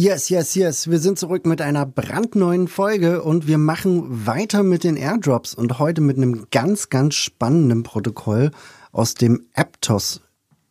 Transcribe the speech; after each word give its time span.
Yes, 0.00 0.28
yes, 0.28 0.54
yes. 0.54 0.88
Wir 0.88 1.00
sind 1.00 1.18
zurück 1.18 1.44
mit 1.44 1.60
einer 1.60 1.84
brandneuen 1.84 2.68
Folge 2.68 3.20
und 3.20 3.48
wir 3.48 3.58
machen 3.58 4.28
weiter 4.28 4.62
mit 4.62 4.84
den 4.84 4.96
Airdrops 4.96 5.54
und 5.54 5.80
heute 5.80 6.00
mit 6.00 6.16
einem 6.16 6.46
ganz, 6.52 6.88
ganz 6.88 7.16
spannenden 7.16 7.82
Protokoll 7.82 8.52
aus 8.92 9.14
dem 9.14 9.46
Aptos 9.54 10.20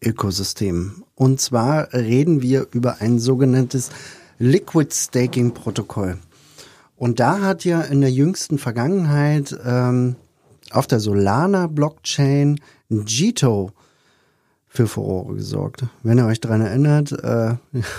Ökosystem. 0.01 1.03
Und 1.13 1.41
zwar 1.41 1.91
reden 1.91 2.41
wir 2.41 2.67
über 2.71 3.01
ein 3.01 3.19
sogenanntes 3.19 3.89
Liquid 4.39 4.95
Staking 4.95 5.53
Protokoll. 5.53 6.19
Und 6.95 7.19
da 7.19 7.41
hat 7.41 7.65
ja 7.65 7.81
in 7.81 7.99
der 7.99 8.11
jüngsten 8.11 8.57
Vergangenheit 8.57 9.53
ähm, 9.65 10.15
auf 10.71 10.87
der 10.87 11.01
Solana 11.01 11.67
Blockchain 11.67 12.61
Jito 12.87 13.73
für 14.77 14.87
Furore 14.87 15.33
gesorgt. 15.33 15.85
Wenn 16.03 16.19
ihr 16.19 16.25
euch 16.27 16.39
daran 16.39 16.61
erinnert, 16.61 17.11
äh, 17.11 17.55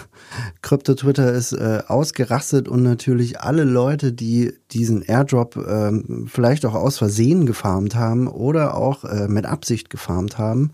Krypto 0.63 0.95
Twitter 0.95 1.33
ist 1.33 1.53
äh, 1.53 1.83
ausgerastet 1.89 2.69
und 2.69 2.85
natürlich 2.85 3.41
alle 3.41 3.65
Leute, 3.65 4.13
die 4.13 4.55
diesen 4.71 5.03
Airdrop 5.03 5.57
äh, 5.57 5.93
vielleicht 6.27 6.65
auch 6.65 6.75
aus 6.75 6.97
Versehen 6.97 7.47
gefarmt 7.47 7.97
haben 7.97 8.29
oder 8.29 8.77
auch 8.77 9.05
äh, 9.05 9.27
mit 9.27 9.45
Absicht 9.45 9.91
gefarmt 9.91 10.39
haben, 10.39 10.71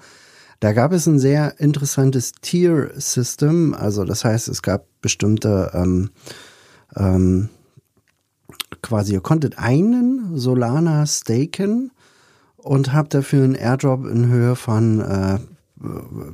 da 0.60 0.74
gab 0.74 0.92
es 0.92 1.06
ein 1.06 1.18
sehr 1.18 1.58
interessantes 1.58 2.32
Tier-System. 2.32 3.74
Also 3.74 4.04
das 4.04 4.24
heißt, 4.24 4.48
es 4.48 4.60
gab 4.60 4.84
bestimmte 5.00 5.70
ähm, 5.72 6.10
ähm, 6.96 7.48
quasi, 8.82 9.14
ihr 9.14 9.20
konntet 9.22 9.58
einen 9.58 10.36
Solana 10.38 11.06
staken 11.06 11.92
und 12.56 12.92
habt 12.92 13.14
dafür 13.14 13.44
einen 13.44 13.54
Airdrop 13.54 14.04
in 14.06 14.28
Höhe 14.28 14.54
von 14.54 15.00
äh, 15.00 15.38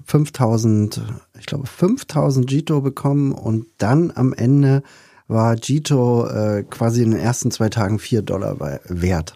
5000, 0.05 1.03
ich 1.39 1.47
glaube 1.47 1.67
5000 1.67 2.51
Jito 2.51 2.81
bekommen 2.81 3.33
und 3.33 3.67
dann 3.79 4.13
am 4.15 4.33
Ende 4.33 4.83
war 5.29 5.57
Jito 5.57 6.27
äh, 6.27 6.65
quasi 6.65 7.03
in 7.03 7.13
den 7.13 7.21
ersten 7.21 7.51
zwei 7.51 7.69
Tagen 7.69 7.99
vier 7.99 8.23
Dollar 8.23 8.59
wert. 8.85 9.35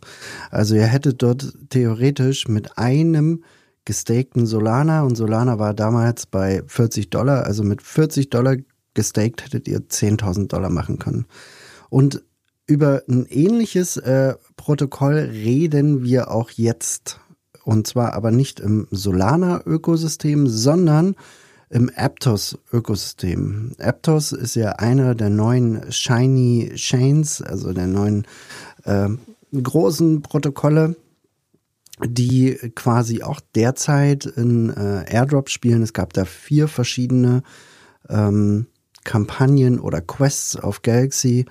Also 0.50 0.74
ihr 0.74 0.86
hättet 0.86 1.22
dort 1.22 1.56
theoretisch 1.70 2.48
mit 2.48 2.77
einem 2.77 3.44
gestakten 3.84 4.46
Solana 4.46 5.02
und 5.02 5.14
Solana 5.14 5.58
war 5.58 5.72
damals 5.72 6.27
bei 6.27 6.62
40 6.66 7.11
Dollar, 7.11 7.44
also 7.44 7.62
mit 7.62 7.80
40 7.80 8.30
Dollar 8.30 8.56
gestaked 8.94 9.44
hättet 9.44 9.68
ihr 9.68 9.80
10.000 9.80 10.48
Dollar 10.48 10.70
machen 10.70 10.98
können. 10.98 11.27
Und 11.91 12.24
über 12.66 13.02
ein 13.08 13.27
ähnliches 13.27 13.96
äh, 13.98 14.34
Protokoll 14.56 15.14
reden 15.16 16.02
wir 16.02 16.30
auch 16.30 16.50
jetzt 16.50 17.20
und 17.65 17.87
zwar 17.87 18.15
aber 18.15 18.31
nicht 18.31 18.61
im 18.61 18.87
Solana-Ökosystem, 18.91 20.47
sondern 20.47 21.17
im 21.70 21.91
Aptos-Ökosystem. 21.95 23.73
Aptos 23.79 24.33
ist 24.33 24.55
ja 24.55 24.73
einer 24.73 25.15
der 25.15 25.31
neuen 25.31 25.91
Shiny 25.91 26.73
Chains, 26.77 27.42
also 27.42 27.73
der 27.73 27.87
neuen 27.87 28.27
äh, 28.85 29.09
großen 29.53 30.23
Protokolle, 30.23 30.97
die 32.05 32.55
quasi 32.75 33.23
auch 33.23 33.41
derzeit 33.55 34.27
in 34.27 34.70
äh, 34.70 35.05
Airdrop 35.09 35.48
spielen. 35.48 35.83
Es 35.83 35.92
gab 35.92 36.13
da 36.13 36.24
vier 36.24 36.69
verschiedene 36.69 37.42
ähm, 38.08 38.67
Kampagnen 39.05 39.79
oder 39.80 40.01
Quests 40.01 40.57
auf 40.57 40.83
Galaxy 40.83 41.47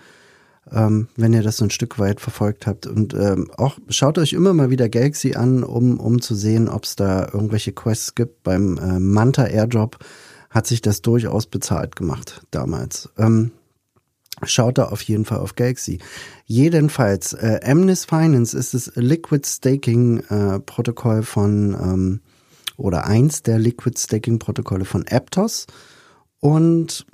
ähm, 0.71 1.07
wenn 1.15 1.33
ihr 1.33 1.43
das 1.43 1.57
so 1.57 1.65
ein 1.65 1.71
Stück 1.71 1.99
weit 1.99 2.21
verfolgt 2.21 2.67
habt. 2.67 2.87
Und 2.87 3.13
ähm, 3.13 3.49
auch 3.57 3.77
schaut 3.89 4.17
euch 4.17 4.33
immer 4.33 4.53
mal 4.53 4.69
wieder 4.69 4.89
Galaxy 4.89 5.35
an, 5.35 5.63
um, 5.63 5.99
um 5.99 6.21
zu 6.21 6.35
sehen, 6.35 6.69
ob 6.69 6.85
es 6.85 6.95
da 6.95 7.29
irgendwelche 7.33 7.73
Quests 7.73 8.15
gibt. 8.15 8.43
Beim 8.43 8.77
äh, 8.77 8.99
Manta 8.99 9.45
Airdrop 9.45 9.99
hat 10.49 10.67
sich 10.67 10.81
das 10.81 11.01
durchaus 11.01 11.47
bezahlt 11.47 11.95
gemacht 11.95 12.41
damals. 12.51 13.09
Ähm, 13.17 13.51
Schaut 14.45 14.77
da 14.77 14.85
auf 14.85 15.01
jeden 15.03 15.25
Fall 15.25 15.39
auf 15.39 15.55
Galaxy. 15.55 15.99
Jedenfalls, 16.45 17.33
äh, 17.33 17.59
Amnes 17.63 18.05
Finance 18.05 18.57
ist 18.57 18.73
das 18.73 18.91
Liquid 18.95 19.47
Staking 19.47 20.19
äh, 20.21 20.59
Protokoll 20.59 21.23
von 21.23 21.73
ähm, 21.73 22.21
oder 22.75 23.05
eins 23.05 23.43
der 23.43 23.59
Liquid 23.59 23.97
Staking 23.97 24.39
Protokolle 24.39 24.85
von 24.85 25.05
Aptos. 25.07 25.67
Und 26.39 27.05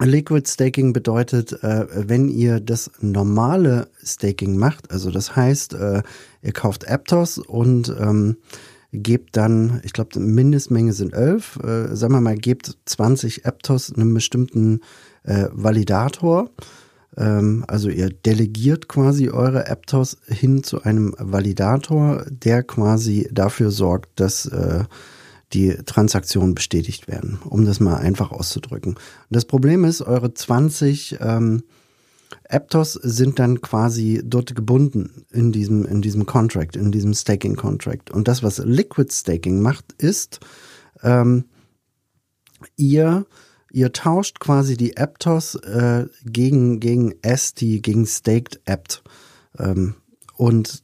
Liquid 0.00 0.48
Staking 0.48 0.92
bedeutet, 0.92 1.52
äh, 1.62 1.86
wenn 2.08 2.28
ihr 2.28 2.60
das 2.60 2.90
normale 3.00 3.88
Staking 4.02 4.56
macht, 4.56 4.90
also 4.90 5.10
das 5.10 5.36
heißt, 5.36 5.74
äh, 5.74 6.02
ihr 6.42 6.52
kauft 6.52 6.88
Aptos 6.88 7.38
und 7.38 7.94
ähm, 8.00 8.36
gebt 8.92 9.36
dann, 9.36 9.80
ich 9.84 9.92
glaube, 9.92 10.18
Mindestmenge 10.18 10.92
sind 10.92 11.12
11, 11.12 11.58
äh, 11.62 11.96
sagen 11.96 12.12
wir 12.14 12.20
mal, 12.20 12.36
gebt 12.36 12.76
20 12.84 13.46
Aptos 13.46 13.92
einem 13.92 14.14
bestimmten 14.14 14.80
äh, 15.24 15.46
Validator. 15.52 16.50
Ähm, 17.16 17.64
also 17.66 17.88
ihr 17.88 18.10
delegiert 18.10 18.88
quasi 18.88 19.30
eure 19.30 19.68
Aptos 19.68 20.16
hin 20.26 20.62
zu 20.62 20.82
einem 20.82 21.14
Validator, 21.18 22.24
der 22.28 22.62
quasi 22.62 23.28
dafür 23.32 23.70
sorgt, 23.70 24.20
dass 24.20 24.46
äh, 24.46 24.84
die 25.54 25.76
Transaktionen 25.86 26.54
bestätigt 26.54 27.08
werden, 27.08 27.38
um 27.44 27.64
das 27.64 27.80
mal 27.80 27.96
einfach 27.96 28.30
auszudrücken. 28.30 28.94
Und 28.94 29.00
das 29.30 29.44
Problem 29.44 29.84
ist, 29.84 30.02
eure 30.02 30.34
20 30.34 31.18
ähm, 31.20 31.62
Aptos 32.48 32.92
sind 32.94 33.38
dann 33.38 33.60
quasi 33.60 34.22
dort 34.24 34.54
gebunden 34.54 35.24
in 35.30 35.52
diesem, 35.52 35.86
in 35.86 36.02
diesem 36.02 36.26
Contract, 36.26 36.76
in 36.76 36.92
diesem 36.92 37.14
Staking 37.14 37.56
Contract. 37.56 38.10
Und 38.10 38.28
das, 38.28 38.42
was 38.42 38.58
Liquid 38.58 39.12
Staking 39.12 39.60
macht, 39.60 39.92
ist, 39.94 40.40
ähm, 41.02 41.44
ihr, 42.76 43.26
ihr 43.70 43.92
tauscht 43.92 44.40
quasi 44.40 44.76
die 44.76 44.96
Aptos 44.96 45.54
äh, 45.56 46.06
gegen, 46.24 46.80
gegen 46.80 47.14
ST, 47.24 47.60
gegen 47.60 48.06
Staked 48.06 48.60
Apt. 48.66 49.02
Ähm, 49.58 49.94
und 50.36 50.83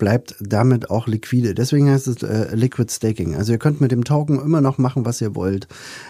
bleibt 0.00 0.34
damit 0.40 0.90
auch 0.90 1.06
liquide. 1.06 1.54
Deswegen 1.54 1.88
heißt 1.88 2.08
es 2.08 2.24
äh, 2.24 2.56
Liquid 2.56 2.90
Staking. 2.92 3.36
Also 3.36 3.52
ihr 3.52 3.58
könnt 3.58 3.80
mit 3.80 3.92
dem 3.92 4.02
Token 4.02 4.40
immer 4.40 4.60
noch 4.60 4.78
machen, 4.78 5.04
was 5.04 5.20
ihr 5.20 5.36
wollt. 5.36 5.68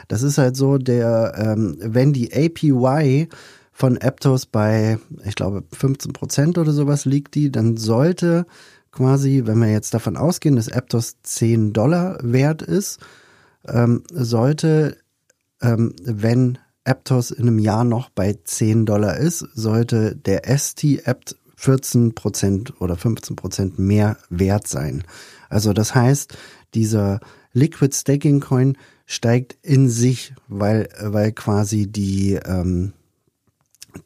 Das 0.08 0.22
ist 0.22 0.38
halt 0.38 0.56
so, 0.56 0.78
der, 0.78 1.34
ähm, 1.36 1.76
wenn 1.80 2.14
die 2.14 2.32
APY 2.32 3.28
von 3.72 3.98
Aptos 3.98 4.46
bei, 4.46 4.98
ich 5.24 5.34
glaube, 5.34 5.64
15 5.72 6.14
Prozent 6.14 6.56
oder 6.56 6.72
sowas 6.72 7.04
liegt 7.04 7.34
die, 7.34 7.50
dann 7.50 7.76
sollte 7.76 8.46
quasi, 8.92 9.42
wenn 9.44 9.58
wir 9.58 9.70
jetzt 9.70 9.92
davon 9.92 10.16
ausgehen, 10.16 10.56
dass 10.56 10.72
Aptos 10.72 11.16
10 11.22 11.72
Dollar 11.72 12.18
wert 12.22 12.62
ist, 12.62 13.00
ähm, 13.68 14.04
sollte, 14.10 14.96
ähm, 15.60 15.94
wenn 16.02 16.58
Aptos 16.84 17.32
in 17.32 17.48
einem 17.48 17.58
Jahr 17.58 17.84
noch 17.84 18.08
bei 18.08 18.38
10 18.44 18.86
Dollar 18.86 19.16
ist, 19.16 19.40
sollte 19.54 20.14
der 20.16 20.44
ST-Apt 20.46 21.36
14 21.60 22.14
Prozent 22.14 22.80
oder 22.80 22.96
15 22.96 23.36
Prozent 23.36 23.78
mehr 23.78 24.16
wert 24.30 24.66
sein. 24.66 25.04
Also 25.50 25.74
das 25.74 25.94
heißt, 25.94 26.34
dieser 26.72 27.20
Liquid 27.52 27.94
Staking 27.94 28.40
Coin 28.40 28.78
steigt 29.04 29.58
in 29.60 29.90
sich, 29.90 30.32
weil, 30.48 30.88
weil 31.02 31.32
quasi 31.32 31.86
die, 31.86 32.38
ähm, 32.46 32.94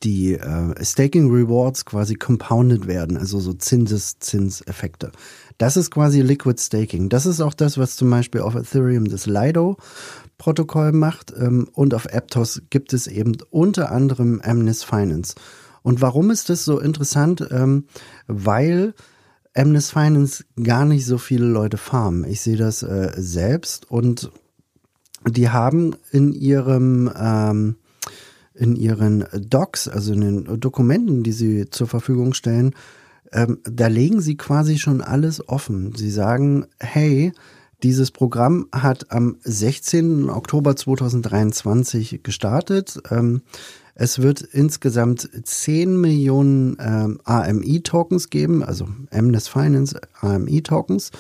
die 0.03 0.35
äh, 0.35 0.85
Staking 0.85 1.31
Rewards 1.31 1.85
quasi 1.85 2.15
compounded 2.15 2.89
werden, 2.89 3.17
also 3.17 3.39
so 3.39 3.53
Zinseszinseffekte. 3.53 5.13
Das 5.57 5.77
ist 5.77 5.93
quasi 5.93 6.23
Liquid 6.23 6.61
Staking. 6.61 7.09
Das 7.09 7.25
ist 7.25 7.41
auch 7.41 7.55
das, 7.55 7.79
was 7.79 7.95
zum 7.95 8.11
Beispiel 8.11 8.41
auf 8.41 8.57
Ethereum 8.57 9.05
das 9.05 9.27
Lido-Protokoll 9.27 10.91
macht. 10.91 11.33
Ähm, 11.39 11.69
und 11.73 11.95
auf 11.95 12.13
Aptos 12.13 12.63
gibt 12.71 12.93
es 12.93 13.07
eben 13.07 13.37
unter 13.51 13.93
anderem 13.93 14.41
Amnes 14.43 14.83
Finance. 14.83 15.37
Und 15.85 16.01
warum 16.01 16.31
ist 16.31 16.49
das 16.49 16.65
so 16.65 16.81
interessant? 16.81 17.47
Ähm, 17.51 17.85
weil 18.27 18.95
Amnes 19.55 19.91
Finance 19.91 20.45
gar 20.61 20.87
nicht 20.87 21.05
so 21.05 21.19
viele 21.19 21.47
Leute 21.47 21.77
farmen. 21.77 22.25
Ich 22.25 22.41
sehe 22.41 22.57
das 22.57 22.83
äh, 22.83 23.13
selbst 23.17 23.91
und 23.91 24.33
die 25.29 25.51
haben 25.51 25.95
in 26.11 26.33
ihrem 26.33 27.13
ähm, 27.17 27.77
in 28.55 28.77
ihren 28.77 29.27
Docs, 29.33 29.89
also 29.89 30.15
in 30.15 30.21
den 30.21 30.61
Dokumenten, 30.61 31.23
die 31.23 31.33
sie 31.33 31.69
zur 31.69 31.87
Verfügung 31.87 32.35
stellen, 32.35 32.75
ähm, 33.33 33.59
da 33.65 33.89
legen 33.89 34.21
sie 34.21 34.37
quasi 34.37 34.79
schon 34.79 35.03
alles 35.03 35.47
offen. 35.49 35.95
Sie 35.95 36.11
sagen, 36.11 36.67
hey, 36.79 37.33
Dieses 37.85 38.11
Programm 38.11 38.67
hat 38.73 39.13
am 39.13 39.37
16. 39.45 40.31
Oktober 40.31 40.75
2023 40.75 42.23
gestartet. 42.23 42.99
Ähm, 43.11 43.43
es 43.95 44.23
wird 44.23 44.41
insgesamt 44.41 45.29
10 45.45 46.01
Millionen 46.01 46.79
ähm, 46.81 47.21
AMI-Tokens 47.25 48.31
geben, 48.31 48.65
also 48.65 48.89
Amnes 49.11 49.49
Finance 49.49 50.01
AMI-Tokens. 50.23 51.11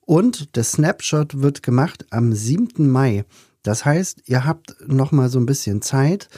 Und 0.00 0.56
der 0.56 0.64
Snapshot 0.64 1.42
wird 1.42 1.62
gemacht 1.62 2.06
am 2.08 2.32
7. 2.32 2.88
Mai. 2.88 3.26
Das 3.62 3.84
heißt, 3.84 4.22
ihr 4.24 4.46
habt 4.46 4.76
noch 4.86 5.12
mal 5.12 5.28
so 5.28 5.38
ein 5.38 5.44
bisschen 5.44 5.82
Zeit. 5.82 6.30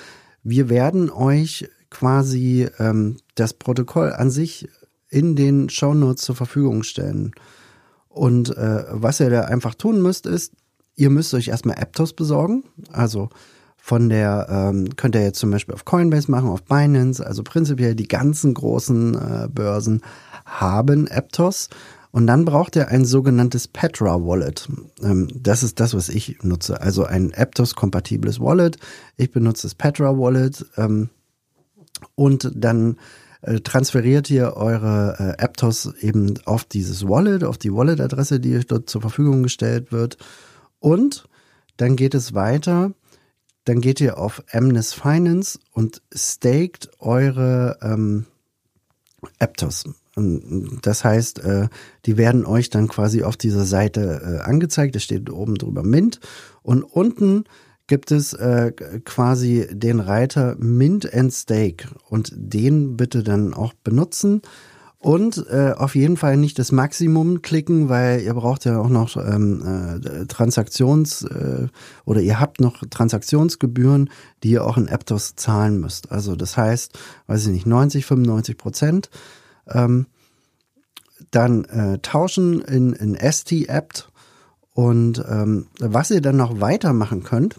Wir 0.43 0.69
werden 0.69 1.11
euch 1.11 1.69
quasi 1.91 2.69
ähm, 2.81 3.19
das 3.37 3.55
Protokoll 3.55 4.13
an 4.15 4.33
sich 4.33 4.69
in 5.11 5.37
den 5.37 5.69
Shownotes 5.69 6.25
zur 6.25 6.35
Verfügung 6.35 6.83
stellen. 6.83 7.31
Und 8.11 8.57
äh, 8.57 8.85
was 8.91 9.21
ihr 9.21 9.31
da 9.31 9.43
einfach 9.43 9.75
tun 9.75 10.03
müsst, 10.03 10.27
ist, 10.27 10.53
ihr 10.97 11.11
müsst 11.11 11.33
euch 11.33 11.49
erstmal 11.49 11.77
Aptos 11.77 12.13
besorgen. 12.13 12.65
Also 12.93 13.31
von 13.77 14.09
der, 14.11 14.47
ähm, 14.51 14.95
könnt 14.97 15.15
ihr 15.15 15.23
jetzt 15.23 15.39
zum 15.39 15.51
Beispiel 15.51 15.75
auf 15.75 15.85
Coinbase 15.85 16.31
machen, 16.31 16.49
auf 16.49 16.63
Binance, 16.65 17.25
also 17.25 17.43
prinzipiell 17.43 17.95
die 17.95 18.09
ganzen 18.09 18.53
großen 18.53 19.15
äh, 19.15 19.49
Börsen 19.49 20.03
haben 20.45 21.09
Aptos. 21.09 21.69
Und 22.13 22.27
dann 22.27 22.45
braucht 22.45 22.75
ihr 22.75 22.89
ein 22.89 23.05
sogenanntes 23.05 23.69
Petra 23.69 24.21
Wallet. 24.21 24.69
Ähm, 25.03 25.29
das 25.35 25.63
ist 25.63 25.79
das, 25.79 25.95
was 25.95 26.09
ich 26.09 26.43
nutze. 26.43 26.81
Also 26.81 27.05
ein 27.05 27.33
Aptos-kompatibles 27.33 28.41
Wallet. 28.41 28.79
Ich 29.17 29.31
benutze 29.31 29.69
das 29.69 29.77
Petra 29.77 30.19
Wallet. 30.19 30.67
Ähm, 30.77 31.09
und 32.17 32.51
dann 32.55 32.97
äh, 33.43 33.61
transferiert 33.61 34.31
ihr 34.31 34.57
eure 34.57 35.37
äh, 35.39 35.43
Aptos 35.43 35.95
eben 36.01 36.35
auf 36.45 36.65
dieses 36.65 37.09
Wallet, 37.09 37.45
auf 37.45 37.59
die 37.59 37.73
Wallet-Adresse, 37.73 38.41
die 38.41 38.57
euch 38.57 38.67
dort 38.67 38.91
zur 38.91 39.01
Verfügung 39.01 39.43
gestellt 39.43 39.93
wird. 39.93 40.19
Und 40.79 41.29
dann 41.77 41.97
geht 41.97 42.15
es 42.15 42.35
weiter. 42.35 42.93
Dann 43.65 43.81
geht 43.81 44.01
ihr 44.01 44.19
auf 44.19 44.43
Amnes 44.53 44.95
Finance 44.95 45.59
und 45.73 46.03
staked 46.15 46.91
eure 46.99 47.79
ähm, 47.83 48.27
Aptos. 49.39 49.85
Das 50.83 51.05
heißt, 51.05 51.39
äh, 51.41 51.69
die 52.05 52.17
werden 52.17 52.45
euch 52.45 52.69
dann 52.69 52.89
quasi 52.89 53.23
auf 53.23 53.37
dieser 53.37 53.65
Seite 53.65 54.41
äh, 54.41 54.49
angezeigt. 54.49 54.97
Es 54.97 55.05
steht 55.05 55.31
oben 55.31 55.55
drüber 55.55 55.83
Mint. 55.83 56.21
Und 56.63 56.83
unten 56.83 57.45
gibt 57.91 58.13
es 58.13 58.33
äh, 58.35 58.71
quasi 59.05 59.67
den 59.69 59.99
Reiter 59.99 60.55
Mint 60.61 61.13
and 61.13 61.33
Stake 61.33 61.89
und 62.09 62.33
den 62.37 62.97
bitte 62.97 63.25
dann 63.25 63.53
auch 63.53 63.75
benutzen 63.75 64.43
und 65.01 65.45
äh, 65.51 65.73
auf 65.77 65.97
jeden 65.97 66.17
Fall 66.17 66.37
nicht 66.37 66.57
das 66.61 66.71
Maximum 66.71 67.43
klicken, 67.43 67.89
weil 67.89 68.21
ihr 68.21 68.35
braucht 68.35 68.65
ja 68.65 68.79
auch 68.79 68.89
noch 68.89 69.17
ähm, 69.17 70.01
äh, 70.05 70.27
Transaktions 70.27 71.25
äh, 71.25 71.67
oder 72.05 72.21
ihr 72.21 72.39
habt 72.39 72.61
noch 72.61 72.81
Transaktionsgebühren, 72.89 74.09
die 74.45 74.53
ihr 74.53 74.65
auch 74.65 74.77
in 74.77 74.89
Aptos 74.89 75.35
zahlen 75.35 75.81
müsst. 75.81 76.13
Also 76.13 76.37
das 76.37 76.57
heißt, 76.57 76.97
weiß 77.27 77.47
ich 77.47 77.53
nicht, 77.53 77.67
90, 77.67 78.07
95 78.07 78.57
Prozent. 78.57 79.11
Ähm, 79.67 80.07
dann 81.33 81.65
äh, 81.65 81.99
tauschen 81.99 82.61
in, 82.61 82.93
in 82.93 83.17
ST-Apt 83.17 84.13
und 84.75 85.25
ähm, 85.29 85.67
was 85.81 86.13
ihr 86.13 86.21
dann 86.21 86.37
noch 86.37 86.61
weitermachen 86.61 87.25
könnt, 87.25 87.57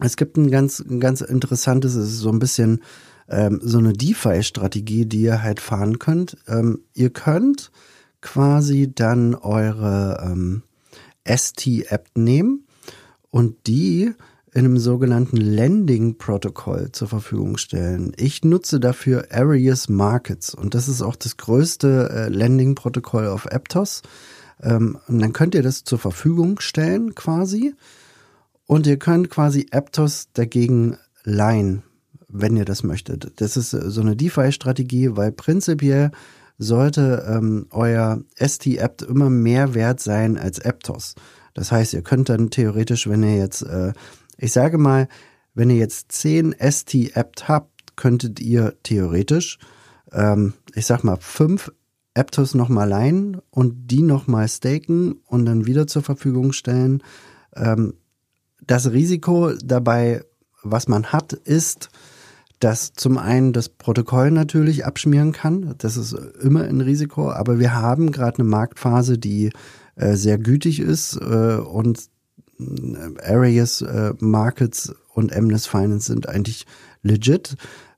es 0.00 0.16
gibt 0.16 0.36
ein 0.36 0.50
ganz, 0.50 0.80
ein 0.80 1.00
ganz 1.00 1.20
interessantes, 1.20 1.94
es 1.94 2.10
ist 2.10 2.18
so 2.18 2.30
ein 2.30 2.38
bisschen 2.38 2.80
ähm, 3.28 3.60
so 3.62 3.78
eine 3.78 3.92
DeFi-Strategie, 3.92 5.06
die 5.06 5.22
ihr 5.22 5.42
halt 5.42 5.60
fahren 5.60 5.98
könnt. 5.98 6.36
Ähm, 6.46 6.80
ihr 6.94 7.10
könnt 7.10 7.70
quasi 8.20 8.90
dann 8.92 9.34
eure 9.34 10.24
ähm, 10.24 10.62
ST-App 11.24 12.08
nehmen 12.14 12.66
und 13.30 13.66
die 13.66 14.12
in 14.54 14.64
einem 14.64 14.78
sogenannten 14.78 15.36
Lending-Protokoll 15.36 16.90
zur 16.92 17.08
Verfügung 17.08 17.58
stellen. 17.58 18.12
Ich 18.16 18.44
nutze 18.44 18.80
dafür 18.80 19.26
Arius 19.30 19.88
Markets 19.88 20.54
und 20.54 20.74
das 20.74 20.88
ist 20.88 21.02
auch 21.02 21.16
das 21.16 21.36
größte 21.36 22.10
äh, 22.10 22.28
Lending-Protokoll 22.28 23.28
auf 23.28 23.46
Aptos. 23.46 24.02
Ähm, 24.60 24.98
und 25.06 25.20
dann 25.20 25.32
könnt 25.32 25.54
ihr 25.54 25.62
das 25.62 25.84
zur 25.84 25.98
Verfügung 25.98 26.60
stellen 26.60 27.14
quasi 27.14 27.74
und 28.68 28.86
ihr 28.86 28.98
könnt 28.98 29.30
quasi 29.30 29.66
Aptos 29.72 30.28
dagegen 30.34 30.98
leihen, 31.24 31.82
wenn 32.28 32.54
ihr 32.54 32.66
das 32.66 32.84
möchtet. 32.84 33.32
Das 33.40 33.56
ist 33.56 33.72
äh, 33.72 33.90
so 33.90 34.02
eine 34.02 34.14
DeFi-Strategie, 34.14 35.16
weil 35.16 35.32
prinzipiell 35.32 36.10
sollte 36.58 37.26
ähm, 37.26 37.66
euer 37.70 38.20
ST-Apt 38.36 39.02
immer 39.02 39.30
mehr 39.30 39.74
wert 39.74 40.00
sein 40.00 40.36
als 40.36 40.60
Aptos. 40.60 41.14
Das 41.54 41.72
heißt, 41.72 41.94
ihr 41.94 42.02
könnt 42.02 42.28
dann 42.28 42.50
theoretisch, 42.50 43.08
wenn 43.08 43.22
ihr 43.22 43.38
jetzt, 43.38 43.62
äh, 43.62 43.94
ich 44.36 44.52
sage 44.52 44.76
mal, 44.76 45.08
wenn 45.54 45.70
ihr 45.70 45.76
jetzt 45.76 46.12
10 46.12 46.54
ST-Apt 46.60 47.48
habt, 47.48 47.96
könntet 47.96 48.38
ihr 48.38 48.74
theoretisch, 48.82 49.58
ähm, 50.12 50.52
ich 50.74 50.84
sag 50.84 51.04
mal, 51.04 51.16
5 51.18 51.72
Aptos 52.12 52.54
nochmal 52.54 52.88
leihen 52.88 53.40
und 53.50 53.86
die 53.90 54.02
nochmal 54.02 54.46
staken 54.46 55.22
und 55.24 55.46
dann 55.46 55.64
wieder 55.64 55.86
zur 55.86 56.02
Verfügung 56.02 56.52
stellen. 56.52 57.02
Ähm, 57.56 57.94
das 58.68 58.92
Risiko 58.92 59.52
dabei, 59.54 60.22
was 60.62 60.86
man 60.86 61.06
hat, 61.06 61.32
ist, 61.32 61.88
dass 62.60 62.92
zum 62.92 63.18
einen 63.18 63.52
das 63.52 63.68
Protokoll 63.68 64.30
natürlich 64.30 64.84
abschmieren 64.84 65.32
kann. 65.32 65.74
Das 65.78 65.96
ist 65.96 66.12
immer 66.12 66.64
ein 66.64 66.80
Risiko, 66.80 67.30
aber 67.30 67.58
wir 67.58 67.74
haben 67.74 68.12
gerade 68.12 68.40
eine 68.40 68.48
Marktphase, 68.48 69.18
die 69.18 69.52
äh, 69.96 70.14
sehr 70.14 70.38
gütig 70.38 70.80
ist 70.80 71.16
äh, 71.16 71.56
und 71.56 72.08
Areas 73.22 73.82
äh, 73.82 74.14
Markets 74.18 74.94
und 75.14 75.34
Amnes 75.34 75.66
Finance 75.66 76.06
sind 76.06 76.28
eigentlich 76.28 76.66
legit 77.02 77.56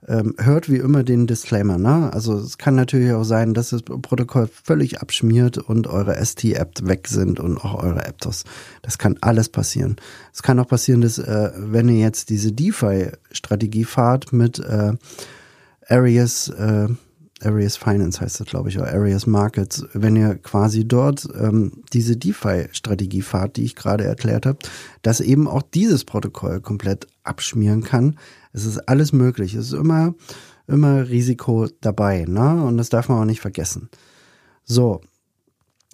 ähm, 0.09 0.35
hört 0.39 0.71
wie 0.71 0.77
immer 0.77 1.05
den 1.05 1.27
Disclaimer. 1.27 1.79
Ne? 1.79 2.11
Also 2.13 2.37
es 2.39 2.59
kann 2.59 2.75
natürlich 2.75 3.13
auch 3.13 3.25
sein, 3.25 3.55
dass 3.55 3.71
das 3.71 3.83
Protokoll 3.83 4.49
völlig 4.49 5.01
abschmiert 5.01 5.59
und 5.59 5.87
eure 5.87 6.17
ST-App 6.25 6.87
weg 6.87 7.07
sind 7.09 7.39
und 7.39 7.59
auch 7.59 7.83
eure 7.83 8.07
Aptos. 8.07 8.45
Das 8.83 8.99
kann 8.99 9.17
alles 9.21 9.49
passieren. 9.49 9.97
Es 10.33 10.43
kann 10.43 10.59
auch 10.59 10.69
passieren, 10.69 11.01
dass 11.03 11.19
äh, 11.19 11.53
wenn 11.55 11.89
ihr 11.89 12.01
jetzt 12.01 12.31
diese 12.31 12.53
DeFi-Strategie 12.53 13.85
fahrt 13.85 14.33
mit 14.33 14.59
äh, 14.59 14.95
Areas, 15.87 16.49
äh, 16.49 16.89
Areas 17.43 17.77
Finance 17.77 18.21
heißt 18.21 18.41
das, 18.41 18.47
glaube 18.47 18.69
ich, 18.69 18.79
oder 18.79 18.93
Areas 18.93 19.27
Markets, 19.27 19.85
wenn 19.95 20.17
ihr 20.17 20.35
quasi 20.37 20.87
dort 20.87 21.27
ähm, 21.35 21.83
diese 21.93 22.17
DeFi-Strategie 22.17 23.23
fahrt, 23.23 23.57
die 23.57 23.65
ich 23.65 23.77
gerade 23.77 24.05
erklärt 24.05 24.47
habe, 24.47 24.59
dass 25.03 25.21
eben 25.21 25.49
auch 25.49 25.63
dieses 25.63 26.05
Protokoll 26.05 26.61
komplett 26.61 27.07
abschmieren 27.23 27.83
kann, 27.83 28.19
es 28.53 28.65
ist 28.65 28.89
alles 28.89 29.13
möglich. 29.13 29.55
Es 29.55 29.67
ist 29.67 29.79
immer, 29.79 30.15
immer 30.67 31.09
Risiko 31.09 31.69
dabei, 31.81 32.25
ne? 32.27 32.63
Und 32.65 32.77
das 32.77 32.89
darf 32.89 33.09
man 33.09 33.19
auch 33.19 33.27
nicht 33.27 33.41
vergessen. 33.41 33.89
So. 34.65 35.01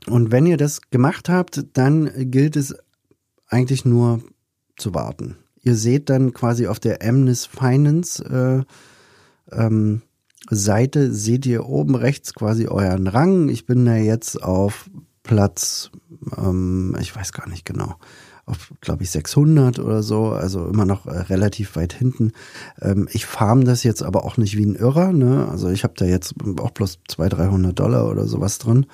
Und 0.07 0.31
wenn 0.31 0.47
ihr 0.47 0.57
das 0.57 0.81
gemacht 0.91 1.29
habt, 1.29 1.65
dann 1.73 2.11
gilt 2.31 2.57
es 2.57 2.75
eigentlich 3.49 3.85
nur 3.85 4.23
zu 4.77 4.95
warten. 4.95 5.37
Ihr 5.63 5.75
seht 5.75 6.11
dann 6.11 6.33
quasi 6.33 6.67
auf 6.69 6.79
der 6.79 7.03
Amnes 7.03 7.45
Finance 7.45 8.23
äh, 9.51 9.57
ähm, 9.57 10.03
Seite, 10.51 11.13
seht 11.13 11.47
ihr 11.47 11.67
oben 11.67 11.95
rechts 11.95 12.35
quasi 12.35 12.67
euren 12.67 13.07
Rang. 13.07 13.49
Ich 13.49 13.67
bin 13.67 13.85
da 13.85 13.97
jetzt 13.97 14.43
auf 14.43 14.91
Platz, 15.23 15.91
ähm, 16.37 16.97
ich 17.01 17.15
weiß 17.15 17.33
gar 17.33 17.49
nicht 17.49 17.65
genau, 17.65 17.97
auf, 18.47 18.73
glaube 18.81 19.03
ich, 19.03 19.11
600 19.11 19.81
oder 19.81 20.03
so, 20.03 20.29
also 20.29 20.69
immer 20.69 20.85
noch 20.85 21.07
äh, 21.07 21.19
relativ 21.19 21.75
weit 21.75 21.93
hinten. 21.93 22.33
Ähm, 22.81 23.09
ich 23.13 23.27
farm 23.27 23.65
das 23.65 23.83
jetzt 23.83 24.03
aber 24.03 24.25
auch 24.25 24.37
nicht 24.37 24.57
wie 24.57 24.65
ein 24.65 24.77
Irrer, 24.77 25.13
ne? 25.13 25.49
Also 25.51 25.69
ich 25.69 25.83
habe 25.83 25.95
da 25.97 26.05
jetzt 26.05 26.35
auch 26.61 26.71
bloß 26.71 27.01
200, 27.09 27.39
300 27.41 27.79
Dollar 27.79 28.09
oder 28.09 28.27
sowas 28.27 28.59
drin. 28.59 28.87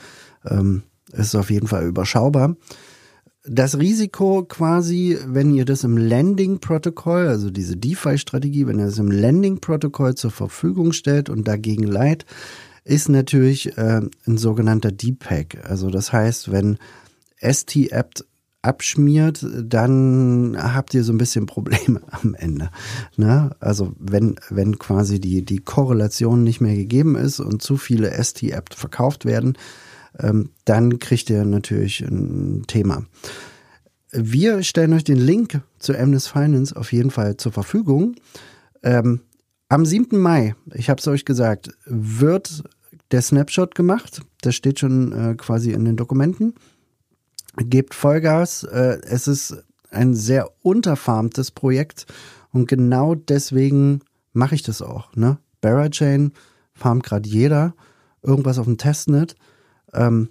Ähm, 0.47 0.82
ist 1.12 1.35
auf 1.35 1.50
jeden 1.50 1.68
Fall 1.68 1.87
überschaubar. 1.87 2.56
Das 3.44 3.76
Risiko 3.76 4.44
quasi, 4.44 5.18
wenn 5.26 5.52
ihr 5.52 5.64
das 5.64 5.82
im 5.82 5.96
Landing-Protokoll, 5.96 7.26
also 7.26 7.50
diese 7.50 7.76
DeFi-Strategie, 7.76 8.68
wenn 8.68 8.78
ihr 8.78 8.87
das 8.87 8.99
im 8.99 9.11
Landing-Protokoll 9.11 10.14
zur 10.14 10.30
Verfügung 10.30 10.92
stellt 10.92 11.28
und 11.28 11.49
dagegen 11.49 11.82
leiht, 11.82 12.25
ist 12.84 13.08
natürlich 13.08 13.76
äh, 13.76 14.00
ein 14.26 14.38
sogenannter 14.38 14.92
Deep-Pack. 14.92 15.68
Also 15.68 15.90
das 15.90 16.12
heißt, 16.12 16.52
wenn 16.52 16.78
ST-Apt 17.40 18.25
abschmiert, 18.62 19.44
dann 19.61 20.56
habt 20.56 20.94
ihr 20.94 21.02
so 21.02 21.12
ein 21.12 21.18
bisschen 21.18 21.46
Probleme 21.46 22.00
am 22.11 22.34
Ende. 22.34 22.70
Ne? 23.16 23.50
Also 23.58 23.92
wenn, 23.99 24.37
wenn 24.50 24.78
quasi 24.78 25.20
die, 25.20 25.44
die 25.44 25.58
Korrelation 25.58 26.44
nicht 26.44 26.61
mehr 26.61 26.76
gegeben 26.76 27.16
ist 27.16 27.40
und 27.40 27.61
zu 27.61 27.76
viele 27.76 28.12
ST-Apps 28.22 28.76
verkauft 28.76 29.25
werden, 29.25 29.58
ähm, 30.19 30.50
dann 30.64 30.99
kriegt 30.99 31.31
ihr 31.31 31.45
natürlich 31.45 32.00
ein 32.00 32.64
Thema. 32.66 33.04
Wir 34.11 34.62
stellen 34.62 34.92
euch 34.92 35.04
den 35.04 35.19
Link 35.19 35.62
zu 35.78 35.99
Amnes 35.99 36.26
Finance 36.26 36.76
auf 36.76 36.92
jeden 36.92 37.11
Fall 37.11 37.38
zur 37.38 37.52
Verfügung. 37.52 38.16
Ähm, 38.83 39.21
am 39.69 39.87
7. 39.87 40.19
Mai, 40.19 40.54
ich 40.75 40.90
habe 40.90 41.00
es 41.00 41.09
euch 41.09 41.25
gesagt, 41.25 41.71
wird 41.87 42.62
der 43.11 43.23
Snapshot 43.23 43.75
gemacht. 43.75 44.21
Das 44.42 44.54
steht 44.54 44.81
schon 44.81 45.12
äh, 45.12 45.35
quasi 45.35 45.73
in 45.73 45.85
den 45.87 45.97
Dokumenten. 45.97 46.54
Gebt 47.57 47.95
Vollgas. 47.95 48.64
Äh, 48.64 48.99
es 49.04 49.28
ist 49.28 49.64
ein 49.90 50.14
sehr 50.14 50.50
unterfarmtes 50.62 51.50
Projekt 51.50 52.07
und 52.50 52.69
genau 52.69 53.14
deswegen 53.14 54.00
mache 54.33 54.54
ich 54.54 54.62
das 54.62 54.83
auch. 54.83 55.14
Ne? 55.14 55.38
Barrachain 55.61 56.33
farmt 56.75 57.04
gerade 57.04 57.28
jeder. 57.28 57.75
Irgendwas 58.23 58.59
auf 58.59 58.66
dem 58.66 58.78
Testnet. 58.78 59.37
Ähm, 59.92 60.30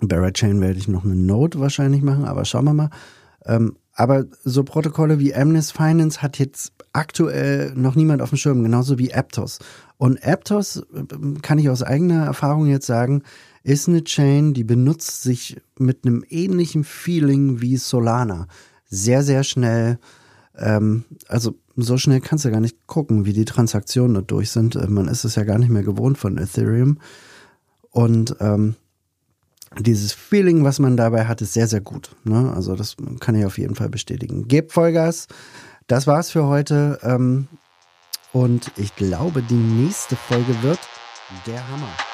Barrachain 0.00 0.60
werde 0.60 0.78
ich 0.78 0.88
noch 0.88 1.04
eine 1.04 1.14
Note 1.14 1.60
wahrscheinlich 1.60 2.02
machen, 2.02 2.24
aber 2.24 2.44
schauen 2.44 2.64
wir 2.64 2.74
mal. 2.74 2.90
Ähm, 3.44 3.76
aber 3.94 4.24
so 4.44 4.64
Protokolle 4.64 5.18
wie 5.18 5.34
Amnesty 5.34 5.76
Finance 5.76 6.22
hat 6.22 6.38
jetzt 6.38 6.72
aktuell 6.92 7.72
noch 7.74 7.94
niemand 7.94 8.22
auf 8.22 8.30
dem 8.30 8.38
Schirm, 8.38 8.62
genauso 8.62 8.98
wie 8.98 9.12
Aptos. 9.12 9.58
Und 9.98 10.26
Aptos, 10.26 10.78
äh, 10.94 11.40
kann 11.42 11.58
ich 11.58 11.68
aus 11.68 11.82
eigener 11.82 12.24
Erfahrung 12.24 12.66
jetzt 12.66 12.86
sagen, 12.86 13.22
ist 13.62 13.88
eine 13.88 14.02
Chain, 14.02 14.54
die 14.54 14.64
benutzt 14.64 15.22
sich 15.22 15.60
mit 15.78 16.04
einem 16.04 16.24
ähnlichen 16.28 16.84
Feeling 16.84 17.60
wie 17.60 17.76
Solana. 17.76 18.48
Sehr, 18.86 19.22
sehr 19.22 19.44
schnell. 19.44 19.98
Ähm, 20.56 21.04
also 21.28 21.54
so 21.76 21.96
schnell 21.96 22.20
kannst 22.20 22.44
du 22.44 22.50
gar 22.50 22.60
nicht 22.60 22.86
gucken, 22.86 23.24
wie 23.24 23.32
die 23.32 23.44
Transaktionen 23.44 24.14
da 24.14 24.20
durch 24.20 24.50
sind. 24.50 24.74
Äh, 24.76 24.88
man 24.88 25.08
ist 25.08 25.24
es 25.24 25.36
ja 25.36 25.44
gar 25.44 25.58
nicht 25.58 25.70
mehr 25.70 25.84
gewohnt 25.84 26.18
von 26.18 26.38
Ethereum. 26.38 26.98
Und 27.92 28.36
ähm, 28.40 28.74
dieses 29.78 30.12
Feeling, 30.12 30.64
was 30.64 30.78
man 30.78 30.96
dabei 30.96 31.26
hat, 31.26 31.40
ist 31.40 31.52
sehr, 31.52 31.68
sehr 31.68 31.80
gut. 31.80 32.16
Ne? 32.24 32.52
Also 32.54 32.74
das 32.74 32.96
kann 33.20 33.34
ich 33.34 33.44
auf 33.44 33.58
jeden 33.58 33.74
Fall 33.74 33.88
bestätigen. 33.88 34.48
Gebt 34.48 34.72
Vollgas. 34.72 35.28
Das 35.86 36.06
war's 36.06 36.30
für 36.30 36.46
heute. 36.46 36.98
Ähm, 37.02 37.48
und 38.32 38.72
ich 38.76 38.96
glaube, 38.96 39.42
die 39.42 39.54
nächste 39.54 40.16
Folge 40.16 40.62
wird 40.62 40.80
der 41.46 41.66
Hammer. 41.68 42.11